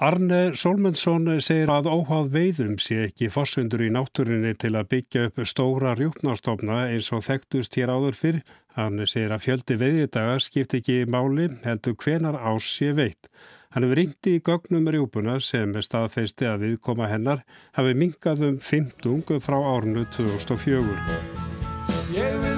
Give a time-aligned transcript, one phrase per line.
[0.00, 5.42] Arne Solmundsson segir að óháð veiðum sé ekki fossundur í náttúrinni til að byggja upp
[5.44, 8.38] stóra rjúknastofna eins og þekktust hér áður fyrr.
[8.78, 13.28] Hann segir að fjöldi veiðdaga skipt ekki máli heldur hvenar ás sé veitt.
[13.76, 17.44] Hann hefur ringti í gögnum rjúpuna sem staðfeisti að viðkoma hennar
[17.76, 22.49] hafi mingað um 15 frá árnu 2004.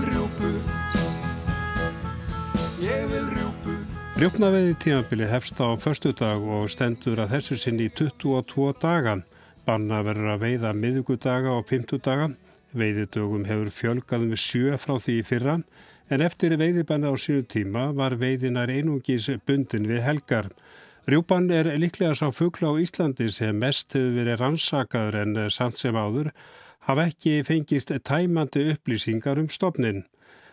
[4.12, 9.22] Rjóknaveiði tímanbili hefst á förstu dag og stendur að þessu sinni í 22 dagan.
[9.64, 12.26] Banna verður að veiða miðugudaga og fymtudaga.
[12.76, 15.56] Veiðidögum hefur fjölgað með sjö frá því í fyrra
[16.12, 20.52] en eftir veiðibanna á sínu tíma var veiðinar einungis bundin við helgar.
[21.08, 25.96] Rjúpan er líklega sá fuggla á Íslandi sem mest hefur verið rannsakaður en samt sem
[25.96, 26.34] áður
[26.84, 30.04] hafa ekki fengist tæmandi upplýsingar um stopnin.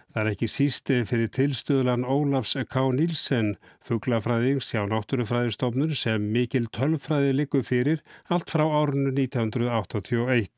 [0.10, 2.82] Það er ekki sísti fyrir tilstöðlan Ólafs K.
[2.98, 3.52] Nílsen,
[3.86, 8.02] fugglafræðings hjá náttúrufræðistofnun sem mikil tölfræði likur fyrir
[8.34, 10.50] allt frá árunnu 1981.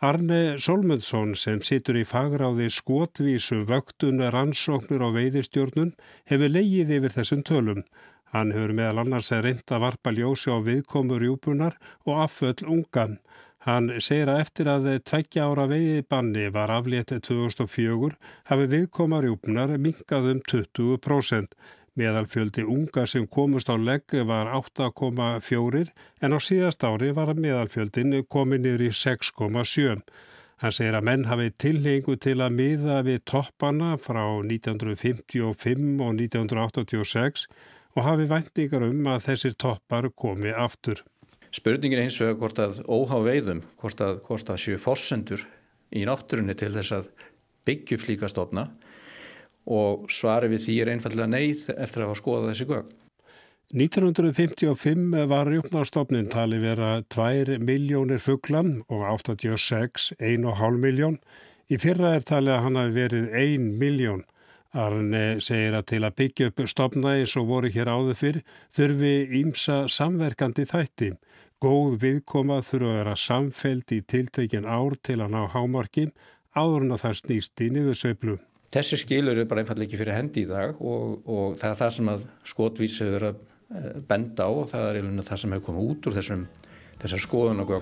[0.00, 5.92] Arne Solmundsson sem situr í fagráði skotvísum vöktun rannsóknur og veiðistjórnun
[6.32, 7.84] hefur leigið yfir þessum tölum.
[8.32, 11.76] Hann hefur meðal annars reynd að varpa ljósi á viðkomur júbunar
[12.08, 13.18] og afföll ungan.
[13.66, 18.14] Hann segir að eftir að tveggja ára veiði banni var afléttið 2004
[18.48, 21.52] hafi viðkomar júpnar mingað um 20%.
[22.00, 25.84] Meðalfjöldi unga sem komust á legg var 8,4
[26.24, 30.00] en á síðast ári var meðalfjöldin komin yfir í 6,7.
[30.60, 37.46] Hann segir að menn hafi tilhengu til að miða við toppana frá 1955 og 1986
[37.92, 41.04] og hafi væntingar um að þessir toppar komi aftur.
[41.50, 45.42] Spurningin er eins og hvort að óhá veiðum, hvort að, hvort að séu fórsendur
[45.90, 47.10] í náttúrunni til þess að
[47.66, 48.68] byggja upp slíka stofna
[49.70, 52.96] og svari við því er einfallega neyð eftir að hafa skoðað þessi gögn.
[53.70, 61.20] 1955 var rjúpnarstofnin tali vera 2 miljónir fugglam og 86 1,5 miljón.
[61.70, 64.24] Í fyrra er tali að hann hafi verið 1 miljón.
[64.74, 68.40] Arne segir að til að byggja upp stofna eins og voru hér áður fyrr
[68.74, 71.12] þurfi ímsa samverkandi þætti.
[71.60, 76.06] Góð viðkoma þurfa að vera samfelt í tiltekin ár til að ná hámarki
[76.56, 78.36] áður en að það snýst í niðursveiflu.
[78.72, 81.92] Þessi skilur er bara einfallega ekki fyrir hendi í dag og, og það er það
[81.98, 85.42] sem að skotvís hefur verið að eh, benda á og það er einhvern veginn það
[85.42, 86.48] sem hefur komið út úr þessum,
[87.04, 87.76] þessar skoðun og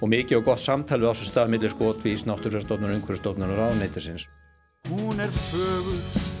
[0.00, 4.30] og, mikið og gott samtal við ásum stað millir skotvís, náttúrfjörðstofnun, umhverfstofnun og ráðneitisins.
[4.88, 6.39] Hún er fögur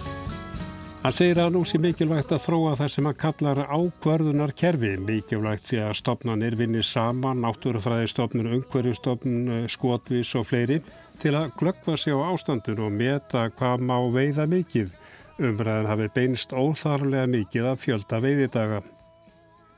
[1.00, 4.90] Hann segir að nú sé mikilvægt að þróa það sem hann kallar ákvarðunar kerfi.
[5.00, 10.76] Mikilvægt sé að stopnarnir vinni saman, náttúrufræðistofnun, umhverjustofnun, skotvis og fleiri
[11.22, 14.92] til að glöggva sig á ástandun og meta hvað má veiða mikið.
[15.40, 18.84] Umræðin hafi beinst óþarlega mikið að fjölda veiðidaga.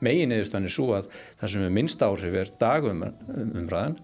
[0.03, 1.07] Megin eðurstann er svo að
[1.39, 3.99] það sem er minnst áhrif er dagumræðin,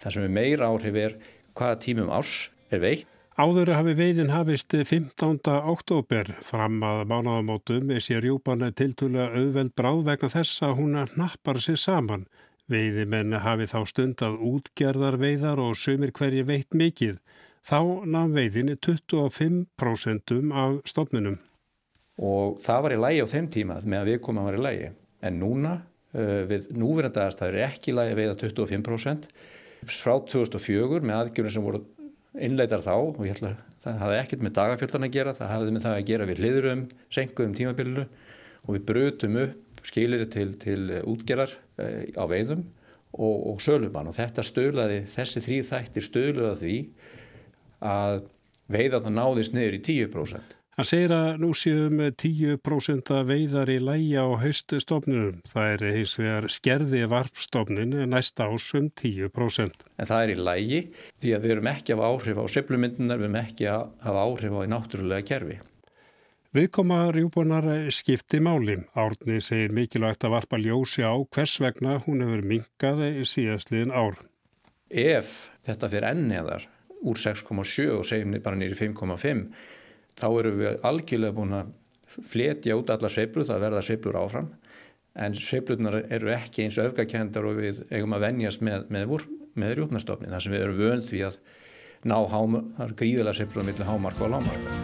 [0.00, 1.20] það sem er meir áhrif er
[1.52, 5.38] hvaða tímum árs er veikt Áður hafi veiðin hafist 15.
[5.48, 11.60] oktober fram að mánaðamótum er sér rjúpan tiltúlega auðveld bráð vegna þess að hún nappar
[11.64, 12.26] sér saman.
[12.68, 17.22] Veiðimenn hafi þá stundað útgerðar veiðar og sömur hverji veitt mikið.
[17.64, 21.40] Þá namn veiðin 25% af stofnunum.
[22.20, 24.92] Og það var í lægi á þeim tíma með að viðkoma var í lægi.
[25.24, 29.32] En núna uh, við núverandi aðstæður er ekki lægi að veiða 25%.
[29.88, 31.84] Frá 2004 með aðgjörnum sem voru
[32.40, 35.84] innleitar þá og ég að það hafði ekkert með dagafjöldan að gera, það hafði með
[35.86, 38.04] það að gera við hliðurum, senkuðum tímabilinu
[38.62, 42.62] og við brutum upp skilir til, til útgerar eh, á veiðum
[43.12, 46.76] og, og sölumann og þetta stölaði, þessi þrýð þættir stölaði því
[47.82, 48.22] að
[48.72, 50.56] veiða það náðist niður í 10%.
[50.72, 55.42] Hann segir að nú séum 10% veiðar í læja á hauststofnunum.
[55.52, 59.84] Það er hins vegar skerði varfstofnin næsta ásum 10%.
[60.00, 60.78] En það er í lægi
[61.20, 64.60] því að við erum ekki af áhrif á söflumyndunar, við erum ekki af áhrif á
[64.64, 65.58] í náttúrulega kerfi.
[66.56, 68.78] Viðkoma rjúbonar skipti máli.
[68.96, 74.16] Árni segir mikilvægt að varpa ljósi á hvers vegna hún hefur minkað í síðastliðin ár.
[74.88, 76.66] Ef þetta fyrir enniðar
[77.04, 79.46] úr 6,7 og segjum bara nýri 5,5
[80.22, 81.72] þá erum við algjörlega búin að
[82.28, 84.50] fletja út alla sveiflur, það verða sveiflur áfram
[85.12, 89.26] en sveiflunar eru ekki eins öfgakendar og við eigum að venjast með, með,
[89.58, 91.38] með rjúpnastofni þar sem við erum vönd því að
[92.08, 92.16] ná
[92.96, 94.78] gríðilega sveiflur millir hámarka og lámarka.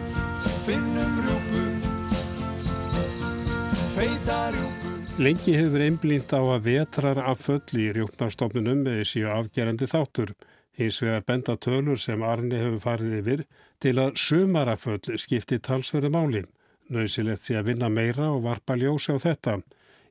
[5.19, 10.31] Lengi hefur einblínt á að vetrar af föll í rjúpnastofnunum með þessi afgerandi þáttur.
[10.79, 13.43] Hins vegar benda tölur sem Arni hefur farið yfir
[13.79, 16.43] til að sumaraföll skipti talsverðu máli.
[16.89, 19.59] Nauðsilegt sé að vinna meira og varpa ljósi á þetta.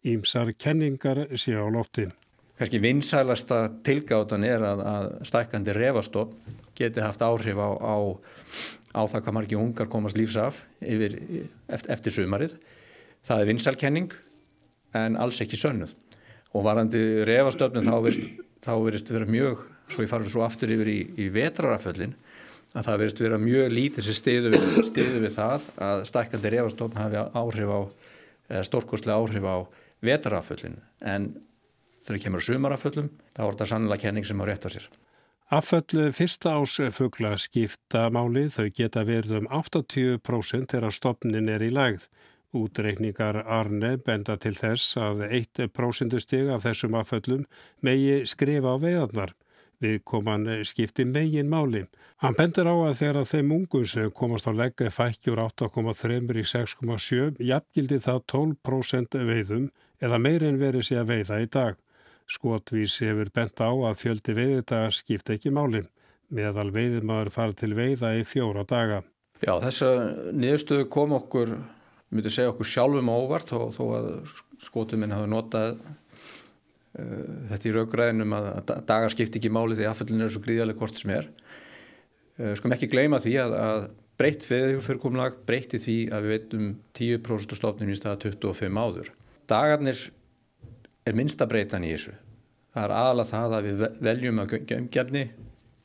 [0.06, 2.06] Ímsar kenningar sé á lofti.
[2.58, 6.32] Kanski vinsælasta tilgátan er að, að stækandi refastopp
[6.78, 7.96] geti haft áhrif á, á,
[8.98, 11.18] á það hvað margi ungar komast lífsaf yfir,
[11.68, 12.56] eftir, eftir sumarið.
[13.26, 14.16] Það er vinsælkenning
[14.98, 15.94] en alls ekki sönnuð.
[16.56, 21.28] Og varandi refastöfnum þá verist, vera mjög, svo ég farið svo aftur yfir í, í
[21.34, 22.16] vetraraföllin,
[22.74, 27.22] að það verist vera mjög lítið sem stiðu við, við það að stækandi refastöfn hafi
[27.40, 27.80] áhrif á,
[28.68, 29.56] stórkostlega áhrif á
[30.04, 30.78] vetraraföllin.
[31.00, 31.30] En
[32.06, 34.88] þegar kemur sumaraföllum, þá er þetta sannlega kenning sem á rétt á sér.
[35.48, 42.04] Afföll fyrsta ásfugla skipta máli þau geta verið um 80% þegar stopnin er í lagð.
[42.52, 47.46] Útreikningar Arne benda til þess að 1% stig af þessum afföllum
[47.84, 49.32] megi skrifa á veiðarnar.
[49.78, 51.84] Við koman skipti megin máli.
[52.18, 56.46] Hann bendir á að þegar að þeim ungun sem komast á legga fækkjur 8,3 í
[56.52, 59.68] 6,7 jafngildi það 12% veiðum
[60.02, 61.78] eða meirinn verið sé að veiða í dag.
[62.28, 65.84] Skotvís hefur bent á að fjöldi veiðdagar skipta ekki máli.
[66.34, 69.00] Meðal veiðmaður fara til veiða í fjóra daga.
[69.40, 69.92] Já, þessa
[70.34, 71.54] niðurstöðu kom okkur,
[72.10, 74.10] myndi segja okkur sjálfum óvart þó, þó að
[74.66, 75.78] skotuminn hafi notað
[77.48, 80.98] þetta í raugræðinum að, að dagar skipti ekki máli því aðfellin er svo gríðarlega hvort
[80.98, 81.28] sem er.
[82.38, 87.58] Uh, skum ekki gleyma því að, að breytt fyrirkomlag breytti því að við veitum 10%
[87.58, 89.12] stofnum í staða 25 áður.
[89.48, 90.00] Dagarnir
[91.06, 92.16] er minnsta breytan í þessu.
[92.74, 95.24] Það er aðalega það að við veljum að gömgefni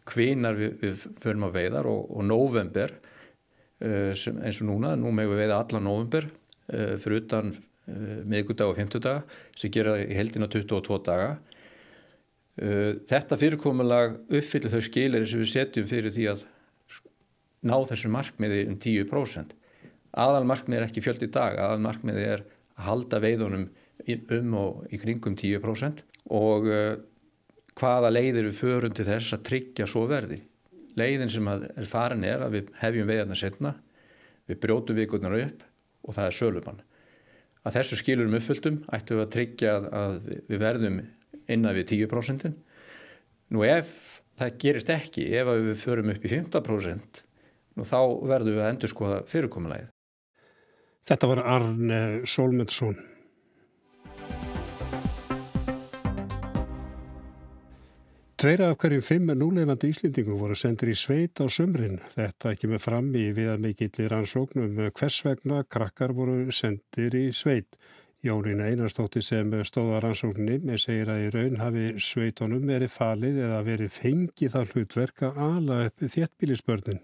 [0.10, 2.92] hvinar við, við förum að veiðar og, og november
[4.18, 6.28] sem, eins og núna, nú megum við veiða allan november
[6.68, 7.54] fyrir utan
[7.86, 11.34] miðgudag og fymtudag sem gera í heldina 22 daga.
[12.56, 16.46] Þetta fyrirkomulag uppfyllir þau skilir sem við setjum fyrir því að
[17.64, 19.56] ná þessu markmiði um 10%.
[20.14, 22.44] Aðal markmiði er ekki fjöld í dag, aðal markmiði er
[22.78, 23.66] að halda veiðunum
[24.38, 26.04] um og í kringum 10%
[26.36, 26.96] og uh,
[27.80, 30.42] hvaða leiðir við förum til þess að tryggja svo verði.
[31.00, 33.76] Leiðin sem er farin er að við hefjum veiðarna setna,
[34.46, 35.64] við brjótum vikurnar upp
[36.04, 36.84] og það er sölumann.
[37.64, 40.16] Að þessu skilurum uppfylltum ættum við að tryggja að
[40.52, 40.98] við verðum
[41.48, 42.52] innan við 10%.
[43.54, 43.94] Nú ef
[44.40, 47.24] það gerist ekki, ef við förum upp í 15%,
[47.78, 48.00] nú þá
[48.34, 49.90] verðum við að endur skoða fyrirkomulegið.
[51.04, 52.00] Þetta var Arne
[52.30, 53.00] Solmundsson.
[58.44, 62.02] Tveira af hverjum fimm núleifandi íslendingum voru sendir í sveit á sömrin.
[62.12, 67.80] Þetta ekki með fram í viðamikillir ansóknum hvers vegna krakkar voru sendir í sveit.
[68.20, 73.64] Jónína Einarstóttir sem stóða rannsókninni með segir að í raun hafi sveitunum verið falið eða
[73.72, 77.00] verið fengið að ala upp þéttbílisbörnin.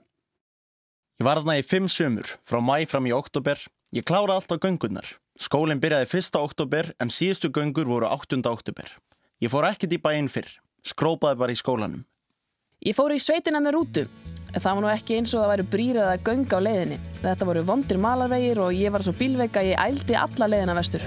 [1.24, 3.63] Ég var þarna í fimm sömur, frá mæ fram í oktober.
[3.95, 5.15] Ég klára alltaf göngunar.
[5.39, 8.44] Skólinn byrjaði fyrsta oktober en síðustu göngur voru 8.
[8.44, 8.97] oktober.
[9.39, 12.04] Ég fór ekkert í bæinn fyrr skrópaði bara í skólanum.
[12.86, 14.06] Ég fór í sveitina með rútu.
[14.50, 17.00] Það var nú ekki eins og það væri brýrað að gönga á leiðinni.
[17.20, 21.04] Þetta voru vondir malarvegir og ég var svo bílveika að ég ældi alla leiðina vestur.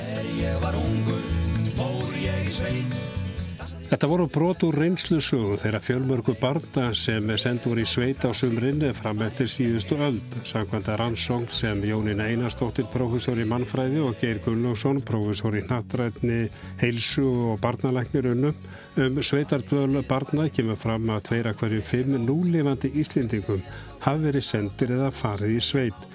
[3.93, 9.21] Þetta voru brot úr reynslusögu þeirra fjölmörgu barna sem sendur í sveit á sumrinni fram
[9.21, 10.37] eftir síðustu öld.
[10.49, 16.47] Samkvæmda rannsóng sem Jónín Einarstóttir, profesor í mannfræði og Geir Gullóksson, profesor í nattrætni,
[16.81, 18.65] heilsu og barnalæknir unnum.
[18.97, 23.61] Um sveitardvölu barna kemur fram að tveira hverju fimm núlifandi Íslendingum
[24.07, 26.09] hafi verið sendir eða farið í sveit.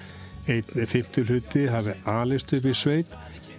[0.50, 3.14] Einn fymtul hutti hafi alist upp í sveit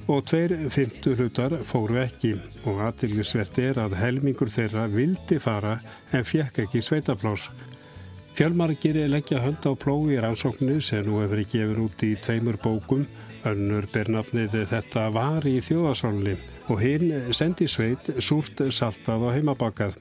[0.08, 2.36] og tveir fymtu hlutar fóru ekki
[2.70, 5.79] og aðtillisvert er að helmingur þeirra vildi fara
[6.15, 7.50] en fjekk ekki sveitaplás.
[8.38, 12.60] Fjölmargir leggja hönd á plói í rannsóknu sem nú hefur ekki gefur út í tveimur
[12.63, 13.08] bókum.
[13.50, 16.38] Önnur bernafnið þetta var í þjóðasálinni
[16.70, 19.98] og hinn sendi sveit súrt saltað og heimabakað.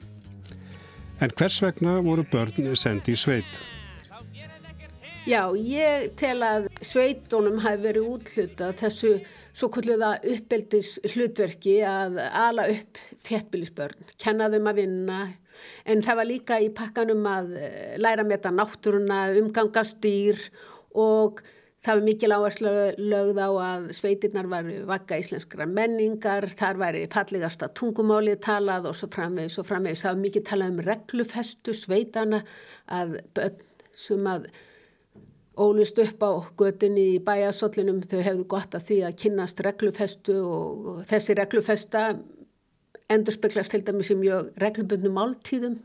[1.19, 3.59] En hvers vegna voru börn sendi sveit?
[5.29, 9.11] Já, ég tel að sveitunum hafi verið útluta þessu
[9.53, 15.19] svo kulluða uppeldis hlutverki að ala upp þéttbílisbörn, kenna þeim að vinna
[15.85, 20.39] en það var líka í pakkanum að eh, læra með þetta náttúruna, umgangast dýr
[20.97, 21.43] og
[21.85, 22.71] það var mikil áherslu
[23.11, 29.11] lögð á að sveitirnar var vakka íslenskra menningar, þar væri fallegasta tungumálið talað og svo
[29.13, 30.07] framvegis og framvegis.
[30.07, 32.41] Það var mikið talað um reglufestu sveitana
[32.97, 33.19] að
[33.93, 34.49] sem að
[35.59, 41.01] ólist upp á götunni í bæasóllinum þau hefðu gott að því að kynast reglufestu og
[41.09, 42.03] þessi reglufesta
[43.09, 45.79] endur speklast til dæmis í mjög reglubundnum máltíðum.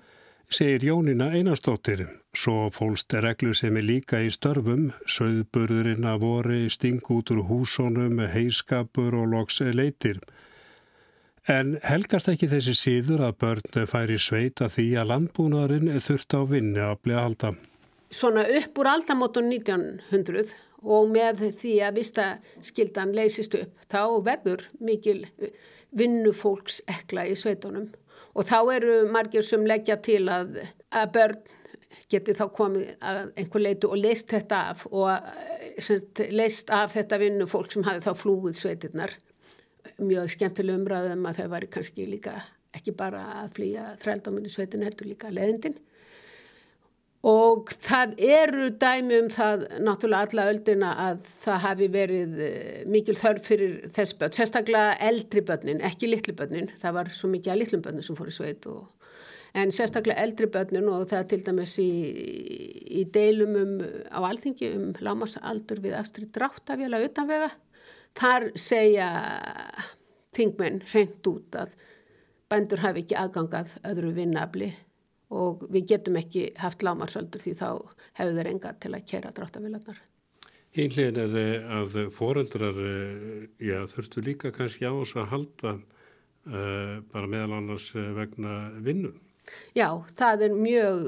[0.50, 2.04] segir Jónina Einarstóttir.
[2.36, 8.20] Svo fólst reglu sem er líka í störfum, söðburðurinn að voru sting út úr húsónum,
[8.28, 10.20] heiskapur og loks leitir.
[11.48, 16.80] En helgast ekki þessi síður að börn færi sveita því að landbúnaðurinn þurft á vinni
[16.80, 17.50] að bli að halda.
[18.14, 20.54] Svona upp úr aldamótun 1900
[20.84, 22.26] og með því að vista
[22.62, 25.24] skildan leysist upp þá verður mikil
[25.94, 27.90] vinnufólks ekla í sveitunum.
[28.34, 30.58] Og þá eru margir sem leggja til að,
[30.94, 31.38] að börn
[32.10, 35.08] geti þá komið að einhver leitu og leist þetta af og
[36.34, 39.14] leist af þetta vinnufólk sem hafi þá flúið sveitirnar.
[40.02, 42.36] Mjög skemmtileg umræðum að þau væri kannski líka
[42.74, 45.78] ekki bara að flýja þrældáminni sveitin heldur líka leðindin
[47.24, 53.16] og það eru dæmi um það náttúrulega alla öldina að það hafi verið eh, mikil
[53.16, 57.60] þörf fyrir þess börn, sérstaklega eldri börnin, ekki litlu börnin, það var svo mikið að
[57.62, 58.84] litlum börnin sem fór í sveit og
[59.56, 61.90] en sérstaklega eldri börnin og það til dæmis í,
[63.00, 63.74] í deilum um,
[64.12, 67.52] á alþingi um lámasaldur við Astrid Dráttafjöla utanvega,
[68.20, 69.08] þar segja
[70.36, 71.78] þingmenn reynd út að
[72.52, 74.74] bændur hafi ekki aðgangað öðru vinnabli
[75.32, 77.68] og við getum ekki haft lámarsaldur því þá
[78.18, 80.00] hefur þeir enga til að kera dráttafjölanar.
[80.74, 86.96] Einlegin er eh, að foreldrar eh, já, þurftu líka kannski á þess að halda uh,
[87.12, 89.14] bara meðal annars vegna vinnu.
[89.76, 91.00] Já, það er mjög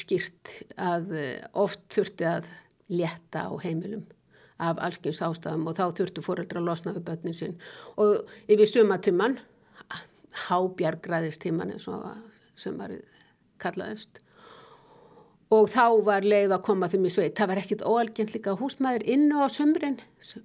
[0.00, 1.14] skýrt að
[1.52, 2.48] oft þurfti að
[2.88, 4.04] leta á heimilum
[4.62, 7.56] af allskyns ástafum og þá þurftu fóreldra að losna við börnin sinn
[8.00, 9.38] og yfir sumatimman,
[10.48, 12.04] hábjargræðistimman eins og
[12.78, 12.94] var
[13.64, 14.24] kallaðist
[15.54, 17.34] og þá var leið að koma þeim í sveit.
[17.36, 19.98] Það var ekkit óalgjent líka húsmaður innu á sömrin,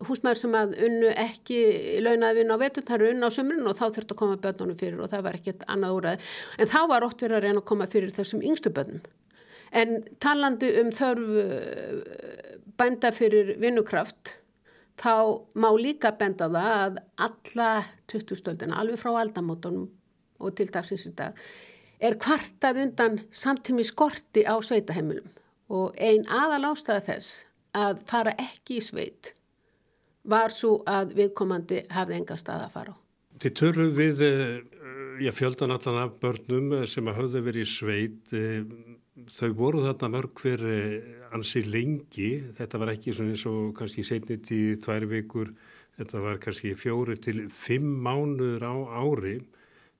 [0.07, 1.59] húsmaður sem að unnu ekki
[2.03, 4.79] launaði vinna á vetun, það eru unnu á sömrin og þá þurfti að koma börnunum
[4.79, 6.27] fyrir og það var ekkit annað úræði.
[6.59, 9.07] En þá var ótt verið að reyna að koma fyrir þessum yngstu börnum.
[9.79, 14.35] En talandi um þörf eh, bænda fyrir vinnukraft,
[14.99, 15.15] þá
[15.55, 17.71] má líka benda það að alla
[18.11, 19.87] 20 stöldina, alveg frá aldamótonum
[20.39, 21.37] og til dagsins í dag,
[21.99, 25.27] er kvartað undan samtími skorti á sveitaheimilum.
[25.69, 27.43] Og ein aðal ástæða þess
[27.77, 29.33] að fara ekki í sveit
[30.29, 32.97] var svo að viðkomandi hafði enga stað að fara á.
[33.39, 34.23] Þið törru við
[35.23, 38.33] já, fjöldan allan af börnum sem að höfðu verið í sveit.
[39.35, 40.63] Þau voru þarna mörg hver
[41.35, 45.51] ansi lengi, þetta var ekki eins og kannski setni tíð tvær vikur,
[45.99, 49.37] þetta var kannski fjóri til fimm mánuður á ári.
[49.39, 49.58] Eh,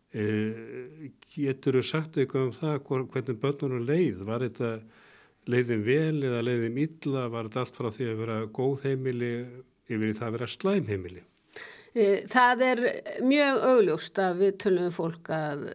[0.10, 2.80] getur þú sagt eitthvað um það
[3.14, 4.24] hvernig börnunum leið?
[4.26, 4.72] Var þetta
[5.50, 7.28] leiðin vel eða leiðin illa?
[7.30, 9.34] Var þetta allt frá því að vera góð heimili
[9.90, 11.24] yfir það að vera slæm heimili?
[11.94, 12.84] Eh, Það er
[13.26, 15.68] mjög augljóst að við tölum fólk að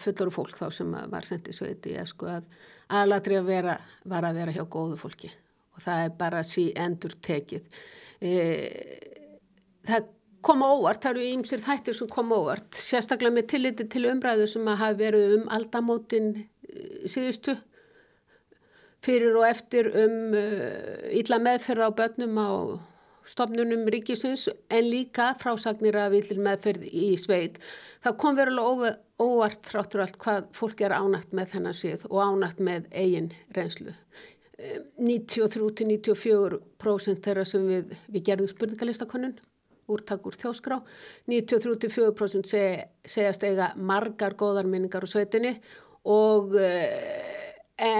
[0.00, 2.46] fullur fólk þá sem var sendið sveiti sko, að
[2.90, 3.78] aðlatri að vera
[4.10, 5.30] var að vera hjá góðu fólki.
[5.76, 7.62] Og það er bara sí endur tekið
[8.20, 8.98] eh,
[9.86, 10.10] það
[10.46, 14.70] koma óvart, það eru ímsir þættir sem koma óvart, sérstaklega með tilliti til umræðu sem
[14.70, 17.56] að hafa verið um aldamótin eh, síðustu
[19.04, 22.50] fyrir og eftir um uh, illa meðferð á börnum á
[23.30, 27.54] stofnunum ríkisins en líka frásagnir að vilja meðferð í sveit.
[28.04, 32.58] Það kom verulega óvart þráttur allt hvað fólk er ánægt með þennan síð og ánægt
[32.64, 33.92] með eigin reynslu.
[35.00, 39.36] 93-94% þeirra sem við, við gerðum spurningalistakonun
[39.90, 40.80] úrtak úr þjóskrá.
[41.30, 45.56] 93-4% seg, segjast eiga margar góðar minningar á sveitinni
[46.08, 47.90] og eh, e,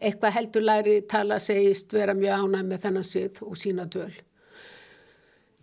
[0.00, 4.14] eitthvað heldur læri tala segist vera mjög ánæg með þennan síð og sína dvöl.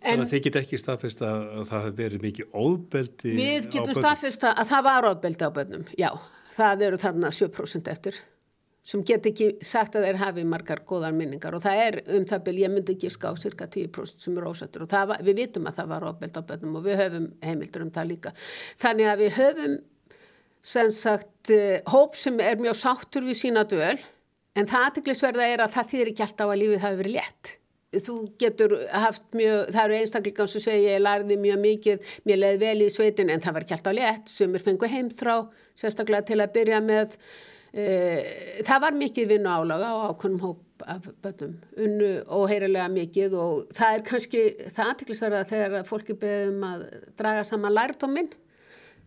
[0.04, 3.40] En Þannig að þið get ekki staðfest að það hef verið mikið óbeldi á bönnum?
[3.40, 6.10] Við getum staðfest að það var óbeldi á bönnum, já.
[6.54, 8.18] Það eru þarna 7% eftir
[8.84, 12.42] sem get ekki sagt að þeir hafi margar góðar minningar og það er um það
[12.48, 15.78] byrj, ég myndi ekki ská cirka 10% sem er ósættur og var, við vitum að
[15.78, 18.34] það var ofbeld á bönnum og við höfum heimildur um það líka.
[18.84, 19.78] Þannig að við höfum
[20.74, 23.96] sem sagt uh, hóp sem er mjög sáttur við sína döl
[24.54, 27.54] en það aðtiklisverða er að það þýðir ekki alltaf að lífið hafi verið létt.
[27.94, 32.60] Þú getur haft mjög, það eru einstaklega sem segja ég lærði mjög mikið, mér leiði
[32.64, 35.36] vel í sveitin en það var ekki alltaf létt sem er fengu heimþrá,
[35.78, 41.08] sérstaklega til að byrja með Eh, það var mikið vinnu álaga á ákveðnum hóp af
[41.22, 44.42] bönnum, unnu óheirilega mikið og það er kannski,
[44.74, 46.84] það aðtiklisverða þegar fólki beðum að
[47.18, 48.30] draga saman lærdóminn,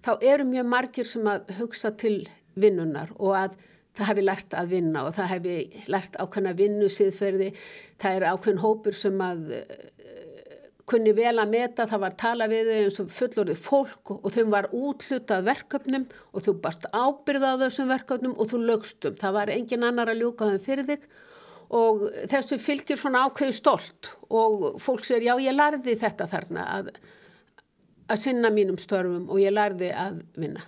[0.04, 2.18] þá eru mjög margir sem að hugsa til
[2.60, 3.58] vinnunar og að
[3.98, 5.58] það hefði lært að vinna og það hefði
[5.94, 7.52] lært ákveðna vinnu síðferði,
[8.02, 9.56] það er ákveðn hópur sem að
[10.88, 14.44] kunni vel að meta, það var tala við þau eins og fullorðið fólk og þau
[14.54, 19.18] var útlutað verkefnum og þú barst ábyrðað þessum verkefnum og þú lögstum.
[19.20, 21.10] Það var engin annar að ljúka þeim fyrir þig
[21.78, 26.94] og þessu fylgir svona ákveðu stolt og fólk sér já ég lærði þetta þarna að,
[28.08, 30.64] að sinna mínum störfum og ég lærði að vinna.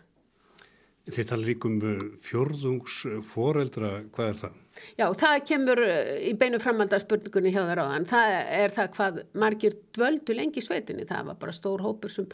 [1.09, 4.59] Þið tala líkum uh, fjörðungsforeldra, hvað er það?
[4.99, 8.07] Já, það kemur uh, í beinu framhaldarspurningunni hjá þar á þann.
[8.11, 11.07] Það er það hvað margir dvöldu lengi í sveitinni.
[11.09, 12.29] Það var bara stór hópur sem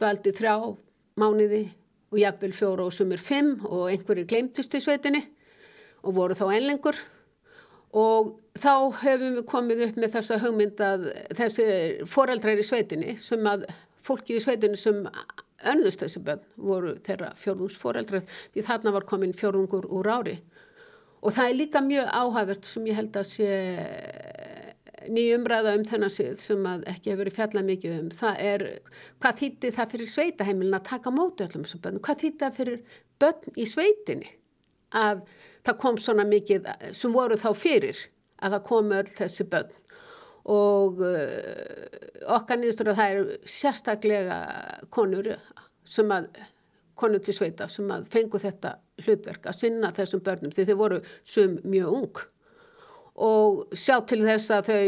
[0.00, 0.54] dvöldi þrjá
[1.20, 1.64] mánuði
[2.10, 5.22] og jafnvel fjóru og sumur fimm og einhverju glemtist í sveitinni
[6.02, 6.98] og voru þá einlengur
[7.96, 8.72] og þá
[9.02, 11.06] höfum við komið upp með þessa hugmynd að
[11.38, 11.66] þessi
[12.10, 13.66] foreldrar í sveitinni sem að
[14.04, 15.00] fólkið í sveitinni sem
[15.72, 20.36] önnust þessi bönn voru þeirra fjórðungsforeldrar því þarna var komin fjórðungur úr ári.
[21.20, 23.50] Og það er líka mjög áhæfert sem ég held að sé
[25.08, 28.08] nýjumræða um þennan sem ekki hefur verið fjallað mikið um.
[28.14, 28.64] Það er
[29.20, 32.82] hvað þýtti það fyrir sveitaheimilin að taka móti öllum þessum bönn hvað þýtti það fyrir
[33.20, 34.32] bönn í sveitinni
[34.96, 35.22] að
[35.66, 38.04] það kom svona mikið sem voru þá fyrir
[38.40, 39.78] að það komu öll þessi bönn
[40.50, 42.00] og uh,
[42.36, 44.40] okkar nýðstur að það eru sérstaklega
[44.92, 45.30] konur
[45.86, 46.30] sem að
[47.00, 51.00] konur til sveita sem að fengu þetta hlutverk að sinna þessum börnum því þau voru
[51.24, 52.20] sum mjög ung.
[53.20, 54.84] Og sjá til þess að þau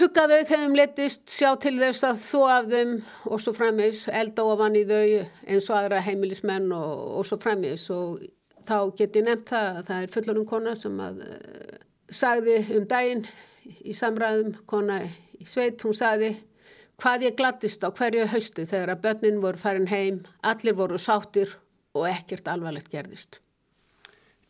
[0.00, 2.96] hugga þau þegar þeim letist, sjá til þess að þó af þeim
[3.26, 5.04] og svo frammeins elda ofan í þau
[5.50, 8.20] eins og aðra heimilismenn og, og svo frammeins og
[8.68, 11.78] þá geti nefnt það að það er fullunum kona sem að uh,
[12.10, 13.24] sagði um daginn
[13.84, 15.02] í samræðum, kona
[15.40, 16.34] í sveit, hún sagði
[17.00, 21.54] hvað ég glattist á hverju hausti þegar að börnin voru farin heim, allir voru sáttir
[21.96, 23.40] og ekkert alvarlegt gerðist.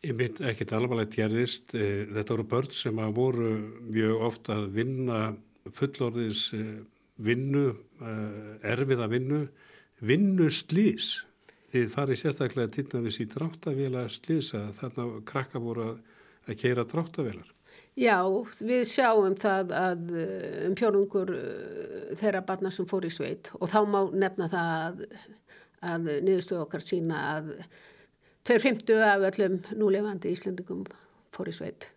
[0.01, 1.75] Ég mynd ekkert alvarlegt gerðist.
[1.77, 3.51] Eh, þetta voru börn sem að voru
[3.85, 5.19] mjög ofta að vinna
[5.77, 6.79] fullorðins eh,
[7.21, 7.67] vinnu,
[8.01, 9.43] eh, erfiða vinnu,
[10.01, 11.19] vinnu slís.
[11.71, 17.47] Þið farið sérstaklega til næmis í dráttavila slís að þarna krakka voru að keira dráttavilar.
[17.99, 18.23] Já,
[18.63, 23.67] við sjáum það að eh, um fjórungur eh, þeirra barna sem fór í sveit og
[23.67, 25.01] þá má nefna það að,
[25.91, 27.49] að niðurstuðu okkar sína að
[28.47, 30.85] 250 af öllum núlefandi íslendingum
[31.35, 31.89] fór í sveit.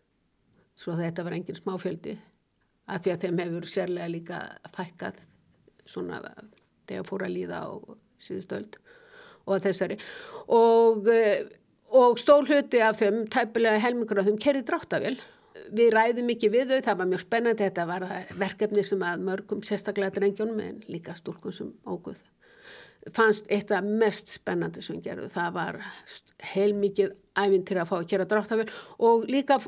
[0.75, 2.17] Svo þetta var engin smáfjöldi
[2.91, 4.41] að því að þeim hefur sérlega líka
[4.75, 5.23] fækkað
[5.89, 6.19] svona
[6.89, 7.71] þegar fór að líða á
[8.19, 8.81] síðustöld
[9.47, 10.01] og þessari.
[10.59, 11.47] Og, eh,
[11.95, 15.23] og stól hluti af þeim, tæpilega helmingur af þeim, kerið dráttavél
[15.75, 18.07] við ræðum mikið við þau, það var mjög spennandi, þetta var
[18.39, 22.23] verkefni sem að mörgum sérstaklega drengjónum en líka stúlkum sem óguð
[23.13, 25.79] fannst eitt af mest spennandi sem gerðu, það var
[26.55, 28.67] heilmikið ævintir að fá að gera dráttafél
[29.05, 29.59] og líka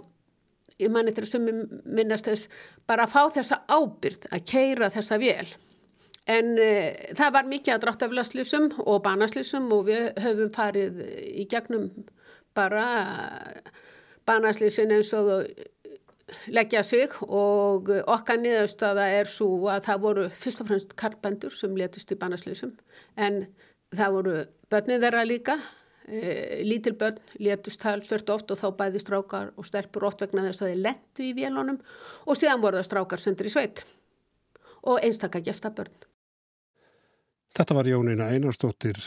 [0.80, 1.46] ég man eitthvað sem
[1.84, 2.48] minnast þess
[2.88, 5.46] bara að fá þessa ábyrð að keira þessa vél.
[6.26, 6.70] En e,
[7.16, 11.88] það var mikið að dráttafélaslýsum og banaslýsum og við höfum farið í gegnum
[12.56, 12.86] bara
[14.26, 15.46] banaslýsin eins og
[16.50, 21.76] leggja sig og okkar niðurstaða er svo að það voru fyrst og fremst karpendur sem
[21.78, 22.72] letist í bannaslýsum
[23.22, 23.44] en
[23.94, 24.38] það voru
[24.72, 25.58] börnið þeirra líka
[26.08, 30.64] e, lítil börn letist talsvert oft og þá bæði strákar og stelpur oft vegna þess
[30.64, 31.78] að þeir lettu í vélunum
[32.26, 33.84] og síðan voru það strákar sendur í sveit
[34.86, 35.94] og einstakka gestabörn.
[37.56, 38.98] Þetta var Jónina Einarstóttir